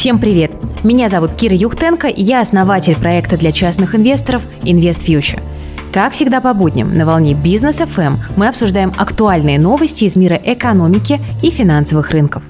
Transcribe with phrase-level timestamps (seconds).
[0.00, 0.50] Всем привет!
[0.82, 5.42] Меня зовут Кира Юхтенко, я основатель проекта для частных инвесторов Invest Future.
[5.92, 11.20] Как всегда по будням на волне Бизнес FM мы обсуждаем актуальные новости из мира экономики
[11.42, 12.42] и финансовых рынков.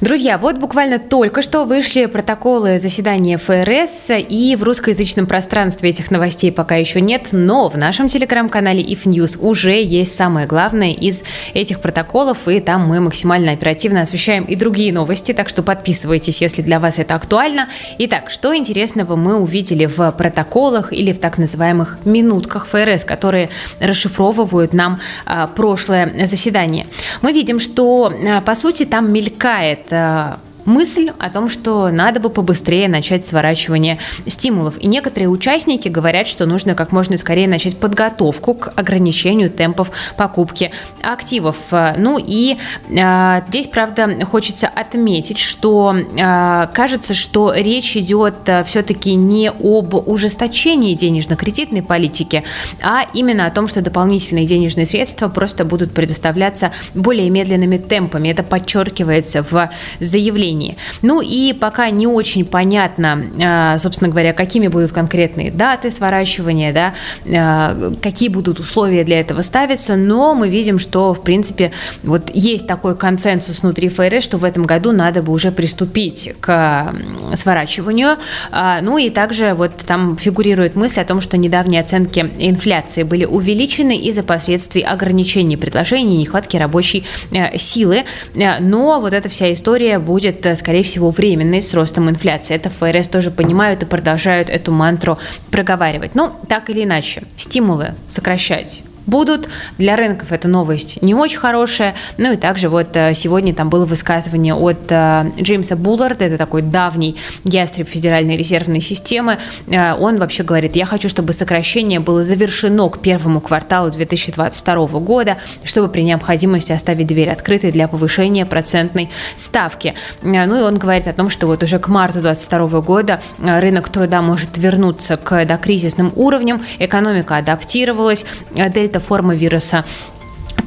[0.00, 6.52] Друзья, вот буквально только что вышли протоколы заседания ФРС, и в русскоязычном пространстве этих новостей
[6.52, 11.80] пока еще нет, но в нашем телеграм-канале If News уже есть самое главное из этих
[11.80, 16.78] протоколов, и там мы максимально оперативно освещаем и другие новости, так что подписывайтесь, если для
[16.78, 17.68] вас это актуально.
[17.98, 24.72] Итак, что интересного мы увидели в протоколах или в так называемых минутках ФРС, которые расшифровывают
[24.72, 26.86] нам а, прошлое заседание?
[27.20, 30.38] Мы видим, что, а, по сути, там мелькает это
[30.68, 34.78] мысль о том, что надо бы побыстрее начать сворачивание стимулов.
[34.78, 40.70] И некоторые участники говорят, что нужно как можно скорее начать подготовку к ограничению темпов покупки
[41.02, 41.56] активов.
[41.96, 49.14] Ну и э, здесь, правда, хочется отметить, что э, кажется, что речь идет э, все-таки
[49.14, 52.44] не об ужесточении денежно-кредитной политики,
[52.82, 58.28] а именно о том, что дополнительные денежные средства просто будут предоставляться более медленными темпами.
[58.28, 59.70] Это подчеркивается в
[60.00, 60.76] заявлении направлении.
[61.02, 66.94] Ну и пока не очень понятно, а, собственно говоря, какими будут конкретные даты сворачивания, да,
[67.32, 71.72] а, какие будут условия для этого ставиться, но мы видим, что, в принципе,
[72.02, 76.92] вот есть такой консенсус внутри ФРС, что в этом году надо бы уже приступить к
[77.34, 78.16] сворачиванию.
[78.50, 83.24] А, ну и также вот там фигурирует мысль о том, что недавние оценки инфляции были
[83.24, 88.04] увеличены из-за последствий ограничений предложений нехватки рабочей э, силы.
[88.34, 92.54] Э, но вот эта вся история будет скорее всего, временной с ростом инфляции.
[92.54, 95.18] Это ФРС тоже понимают и продолжают эту мантру
[95.50, 96.14] проговаривать.
[96.14, 99.48] Ну, так или иначе, стимулы сокращать будут.
[99.78, 101.94] Для рынков эта новость не очень хорошая.
[102.18, 106.62] Ну и также вот э, сегодня там было высказывание от э, Джеймса Булларда, это такой
[106.62, 109.38] давний ястреб Федеральной резервной системы.
[109.66, 115.38] Э, он вообще говорит, я хочу, чтобы сокращение было завершено к первому кварталу 2022 года,
[115.64, 119.94] чтобы при необходимости оставить дверь открытой для повышения процентной ставки.
[120.22, 124.20] Ну и он говорит о том, что вот уже к марту 2022 года рынок труда
[124.20, 129.84] может вернуться к докризисным уровням, экономика адаптировалась, дельта это форма вируса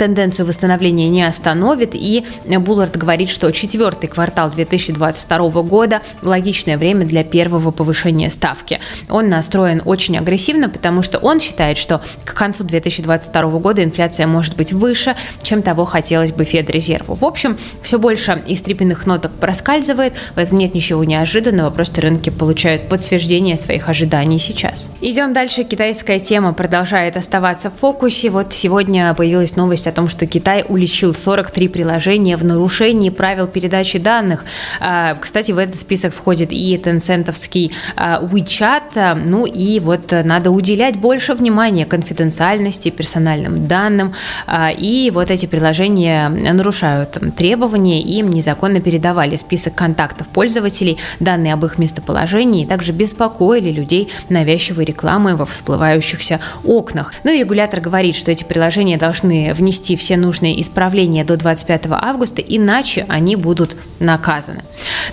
[0.02, 1.92] тенденцию восстановления не остановит.
[1.94, 8.80] И Буллард говорит, что четвертый квартал 2022 года– логичное время для первого повышения ставки.
[9.10, 14.56] Он настроен очень агрессивно, потому что он считает, что к концу 2022 года инфляция может
[14.58, 17.14] быть выше, чем того хотелось бы Федрезерву.
[17.14, 22.90] В общем, все больше истрепенных ноток проскальзывает, в этом нет ничего неожиданного, просто рынки получают
[22.90, 24.90] подтверждение своих ожиданий сейчас.
[25.00, 25.64] Идем дальше.
[25.64, 28.32] Китайская тема продолжает оставаться в фокусе.
[28.32, 34.00] Вот сегодня появилась новость о том, что Китай уличил 43 приложения в нарушении правил передачи
[34.00, 34.46] данных.
[34.80, 39.22] А, кстати, в этот список входит и тенсентовский а, WeChat.
[39.26, 44.14] Ну и вот надо уделять больше внимания конфиденциальности, персональным данным.
[44.48, 51.66] А, и вот эти приложения нарушают требования, им незаконно передавали список контактов пользователей, данные об
[51.66, 57.14] их местоположении, и также беспокоили людей навязчивой рекламой во всплывающихся окнах.
[57.24, 61.84] Ну и регулятор говорит, что эти приложения должны внести внести все нужные исправления до 25
[61.92, 64.64] августа, иначе они будут наказаны.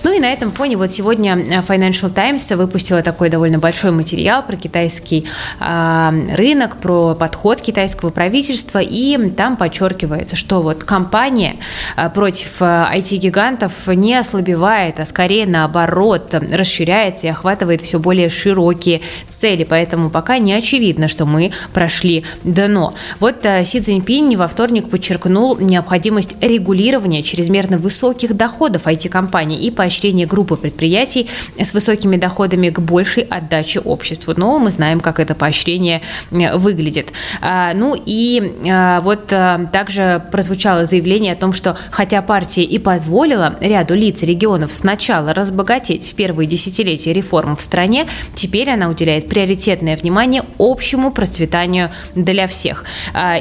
[0.03, 4.43] Ну и на этом фоне вот сегодня э, Financial Times выпустила такой довольно большой материал
[4.43, 5.25] про китайский
[5.61, 11.55] э, рынок, про подход китайского правительства, и там подчеркивается, что вот компания
[11.95, 18.99] э, против IT-гигантов э, не ослабевает, а скорее наоборот расширяется и охватывает все более широкие
[19.29, 22.93] цели, поэтому пока не очевидно, что мы прошли дно.
[23.21, 30.57] Вот Си Цзиньпинь во вторник подчеркнул необходимость регулирования чрезмерно высоких доходов IT-компаний и поощрения группы
[30.57, 31.27] предприятий
[31.57, 34.33] с высокими доходами к большей отдаче обществу.
[34.35, 36.01] Но мы знаем, как это поощрение
[36.31, 37.07] э, выглядит.
[37.41, 42.79] А, ну и а, вот а, также прозвучало заявление о том, что хотя партия и
[42.79, 49.29] позволила ряду лиц регионов сначала разбогатеть в первые десятилетия реформ в стране, теперь она уделяет
[49.29, 52.85] приоритетное внимание общему процветанию для всех.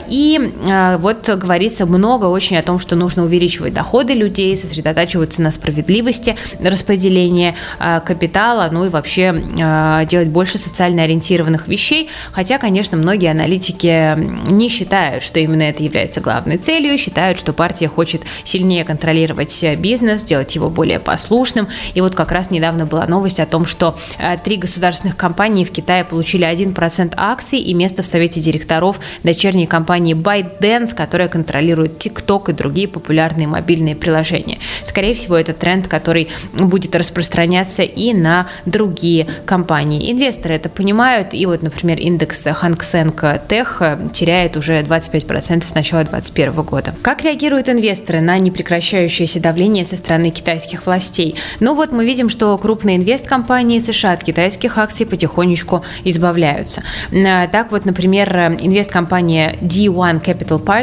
[0.08, 0.52] И
[0.98, 7.54] вот говорится много очень о том, что нужно увеличивать доходы людей, сосредотачиваться на справедливости распределения
[7.78, 12.08] э, капитала, ну и вообще э, делать больше социально ориентированных вещей.
[12.32, 14.16] Хотя, конечно, многие аналитики
[14.50, 20.22] не считают, что именно это является главной целью, считают, что партия хочет сильнее контролировать бизнес,
[20.22, 21.68] сделать его более послушным.
[21.94, 25.70] И вот как раз недавно была новость о том, что э, три государственных компании в
[25.70, 31.98] Китае получили 1% акций и место в совете директоров дочерней компании ByteDance ByteDance, которая контролирует
[32.04, 34.58] TikTok и другие популярные мобильные приложения.
[34.84, 40.10] Скорее всего, это тренд, который будет распространяться и на другие компании.
[40.12, 43.14] Инвесторы это понимают, и вот, например, индекс Hang Seng
[43.48, 46.94] Tech теряет уже 25% с начала 2021 года.
[47.02, 51.36] Как реагируют инвесторы на непрекращающееся давление со стороны китайских властей?
[51.60, 56.82] Ну вот мы видим, что крупные инвесткомпании США от китайских акций потихонечку избавляются.
[57.12, 58.28] А, так вот, например,
[58.60, 60.77] инвесткомпания D1 Capital Partners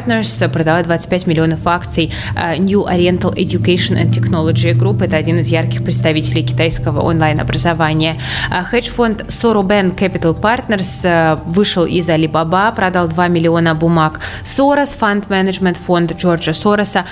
[0.51, 5.03] продала 25 миллионов акций а, New Oriental Education and Technology Group.
[5.03, 8.18] Это один из ярких представителей китайского онлайн-образования.
[8.71, 14.19] Хедж-фонд Soroban Capital Partners вышел из Alibaba, продал 2 миллиона бумаг.
[14.44, 17.06] Soros, фонд-менеджмент фонд Джорджа Сороса,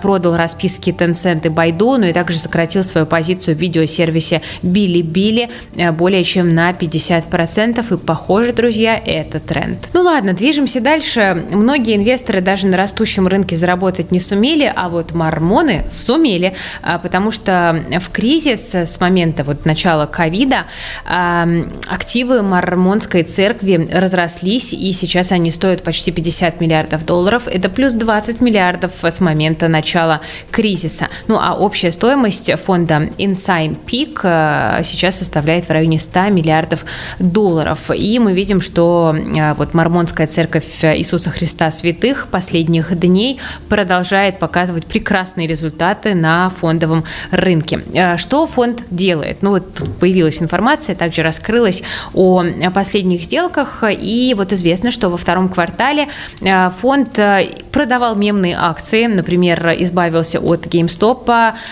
[0.00, 5.48] продал расписки Tencent и Baidu, ну и также сократил свою позицию в видеосервисе Bilibili
[5.92, 7.94] более чем на 50%.
[7.94, 9.78] И похоже, друзья, это тренд.
[9.92, 11.46] Ну ладно, движемся дальше.
[11.50, 17.30] Многие инвесторы даже на растущем рынке заработать не сумели, а вот мормоны сумели, а, потому
[17.30, 20.64] что в кризис с момента вот начала ковида
[21.04, 21.48] а,
[21.88, 27.44] активы мормонской церкви разрослись, и сейчас они стоят почти 50 миллиардов долларов.
[27.46, 30.20] Это плюс 20 миллиардов с момента начала
[30.50, 31.08] кризиса.
[31.28, 36.84] Ну а общая стоимость фонда Insign Peak а, сейчас составляет в районе 100 миллиардов
[37.18, 37.90] долларов.
[37.94, 39.14] И мы видим, что
[39.56, 47.80] вот мормонская церковь Иисуса Христа святых последних дней продолжает показывать прекрасные результаты на фондовом рынке.
[47.94, 49.42] Э, что фонд делает?
[49.42, 51.82] Ну вот тут появилась информация, также раскрылась
[52.14, 52.44] о
[52.74, 56.08] последних сделках, и вот известно, что во втором квартале
[56.40, 61.24] э, фонд э, продавал мемные акции, например, избавился от GameStop,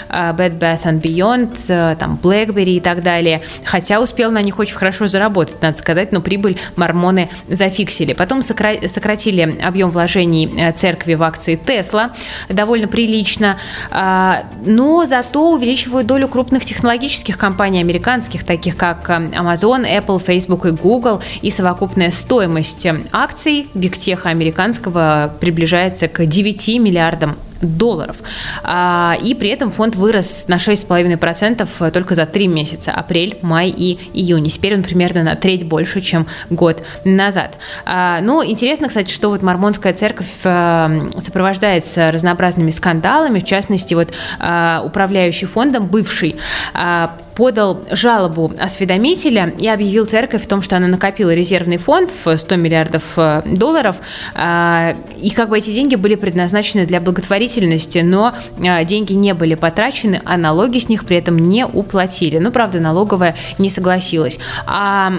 [0.09, 5.09] Bed Bath and Beyond, там BlackBerry и так далее, хотя успел на них очень хорошо
[5.09, 8.13] заработать, надо сказать, но прибыль мормоны зафиксили.
[8.13, 10.30] Потом сократили объем вложений
[10.77, 12.11] церкви в акции Tesla
[12.49, 13.57] довольно прилично,
[13.91, 20.71] а, но зато увеличивают долю крупных технологических компаний американских, таких как Amazon, Apple, Facebook и
[20.71, 28.17] Google, и совокупная стоимость акций Бигтеха американского приближается к 9 миллиардам долларов.
[28.63, 33.99] А, и при этом фонд вырос на 6,5% только за три месяца, апрель, май и
[34.13, 34.47] июнь.
[34.47, 37.59] И теперь он примерно на треть больше, чем год назад.
[37.85, 44.09] А, ну, интересно, кстати, что вот Мормонская церковь э, сопровождается разнообразными скандалами, в частности, вот
[44.41, 46.37] э, управляющий фондом, бывший,
[46.75, 47.09] э,
[47.41, 52.57] подал жалобу осведомителя и объявил церковь в том, что она накопила резервный фонд в 100
[52.57, 53.97] миллиардов э, долларов,
[54.35, 59.55] э, и как бы эти деньги были предназначены для благотворительности, но э, деньги не были
[59.55, 62.37] потрачены, а налоги с них при этом не уплатили.
[62.37, 64.39] Ну, правда, налоговая не согласилась.
[64.67, 65.15] А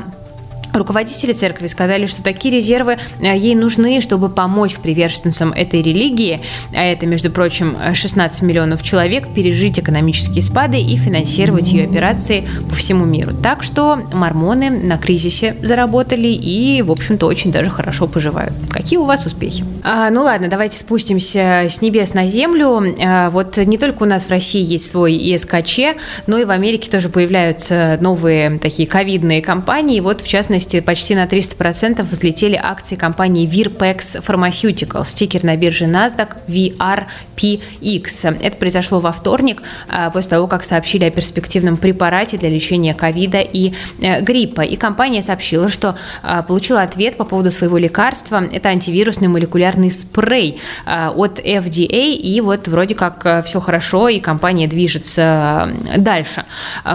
[0.74, 6.42] Руководители церкви сказали, что такие резервы э, ей нужны, чтобы помочь приверженцам этой религии,
[6.74, 12.76] а это, между прочим, 16 миллионов человек, пережить экономические спады и финансировать ее операции по
[12.76, 13.32] всему миру.
[13.42, 18.54] Так что мормоны на кризисе заработали и, в общем-то, очень даже хорошо поживают.
[18.70, 19.64] Какие у вас успехи?
[19.84, 22.84] А, ну ладно, давайте спустимся с небес на землю.
[23.04, 25.98] А, вот не только у нас в России есть свой ИСКЧ,
[26.28, 30.00] но и в Америке тоже появляются новые такие ковидные компании.
[30.00, 35.86] Вот, в частности, частности, почти на 300% взлетели акции компании Virpex Pharmaceuticals, стикер на бирже
[35.86, 38.38] NASDAQ VRPX.
[38.42, 43.40] Это произошло во вторник, а, после того, как сообщили о перспективном препарате для лечения ковида
[43.42, 44.62] и э, гриппа.
[44.62, 48.44] И компания сообщила, что а, получила ответ по поводу своего лекарства.
[48.52, 54.20] Это антивирусный молекулярный спрей а, от FDA, и вот вроде как э, все хорошо, и
[54.20, 56.44] компания движется дальше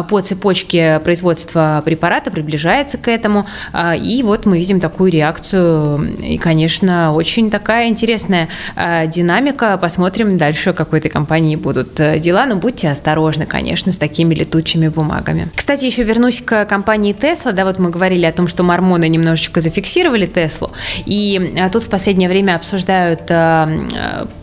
[0.08, 3.46] по цепочке производства препарата, приближается к этому.
[3.72, 6.16] А, и вот мы видим такую реакцию.
[6.18, 9.78] И, конечно, очень такая интересная а, динамика.
[9.78, 12.46] Посмотрим дальше, как у этой компании будут э, дела.
[12.46, 15.48] Но будьте осторожны, конечно, с такими летучими бумагами.
[15.54, 17.52] Кстати, еще вернусь к компании Tesla.
[17.52, 20.70] Да, вот мы говорили о том, что мормоны немножечко зафиксировали Теслу.
[21.04, 23.30] И а, тут в последнее время обсуждают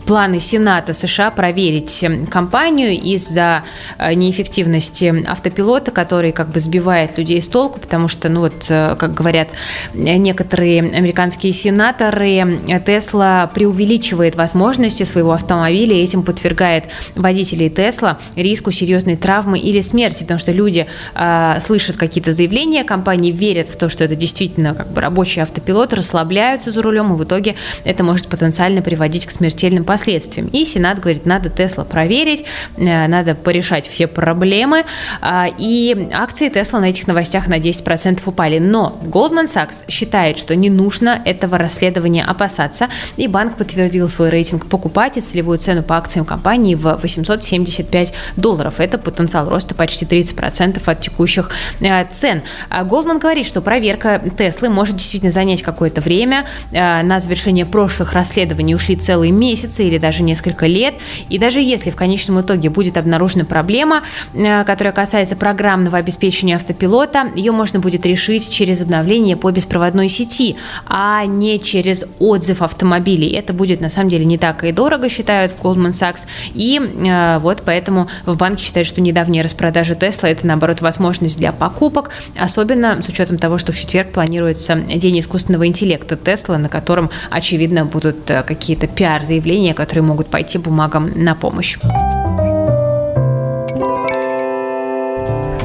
[0.04, 3.64] планы Сената США проверить компанию из-за
[3.98, 9.14] неэффективности автопилота, который как бы сбивает людей с толку, потому что, ну вот, э, как
[9.14, 9.48] говорят
[9.94, 16.84] некоторые американские сенаторы, Тесла преувеличивает возможности своего автомобиля и этим подвергает
[17.14, 23.32] водителей Тесла риску серьезной травмы или смерти, потому что люди э, слышат какие-то заявления, компании
[23.32, 27.24] верят в то, что это действительно как бы рабочий автопилот, расслабляются за рулем, и в
[27.24, 30.48] итоге это может потенциально приводить к смертельным последствиям последствиям.
[30.48, 32.44] И Сенат говорит, надо Тесла проверить,
[32.76, 34.84] э, надо порешать все проблемы.
[35.20, 38.58] А, и акции Тесла на этих новостях на 10% упали.
[38.58, 42.88] Но Goldman Sachs считает, что не нужно этого расследования опасаться.
[43.16, 48.80] И банк подтвердил свой рейтинг покупать и целевую цену по акциям компании в 875 долларов.
[48.80, 52.42] Это потенциал роста почти 30% от текущих э, цен.
[52.68, 56.46] Goldman говорит, что проверка Теслы может действительно занять какое-то время.
[56.72, 60.94] Э, на завершение прошлых расследований ушли целые месяцы или даже несколько лет.
[61.28, 67.28] И даже если в конечном итоге будет обнаружена проблема, э, которая касается программного обеспечения автопилота,
[67.34, 73.30] ее можно будет решить через обновление по беспроводной сети, а не через отзыв автомобилей.
[73.30, 76.26] Это будет на самом деле не так и дорого, считают Goldman Sachs.
[76.54, 81.52] И э, вот поэтому в банке считают, что недавние распродажи Tesla это наоборот возможность для
[81.52, 87.10] покупок, особенно с учетом того, что в четверг планируется день искусственного интеллекта Tesla, на котором,
[87.30, 91.78] очевидно, будут э, какие-то пиар-заявления, которые могут пойти бумагам на помощь.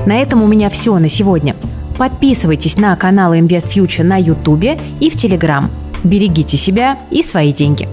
[0.05, 1.55] На этом у меня все на сегодня.
[1.97, 5.65] Подписывайтесь на канал Invest Future на YouTube и в Telegram.
[6.03, 7.87] Берегите себя и свои деньги.